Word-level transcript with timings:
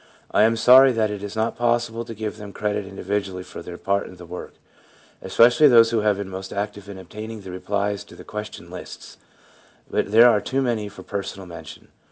I 0.31 0.41
am 0.41 0.57
sorry 0.57 0.91
that 0.93 1.11
it 1.11 1.21
is 1.21 1.35
not 1.35 1.55
possible 1.55 2.03
to 2.05 2.15
give 2.15 2.37
them 2.37 2.53
credit 2.53 2.87
individually 2.87 3.43
for 3.43 3.61
their 3.61 3.77
part 3.77 4.07
in 4.07 4.15
the 4.15 4.25
work, 4.25 4.55
especially 5.21 5.67
those 5.67 5.91
who 5.91 5.99
have 6.01 6.17
been 6.17 6.27
most 6.27 6.51
active 6.51 6.89
in 6.89 6.97
obtaining 6.97 7.39
replies 7.43 8.03
to 8.05 8.15
the 8.15 8.23
question 8.23 8.71
lists; 8.71 9.17
but 9.91 10.11
there 10.11 10.27
are 10.31 10.41
too 10.41 10.63
many 10.63 10.89
for 10.89 11.03
personal 11.03 11.45
mention. 11.45 11.89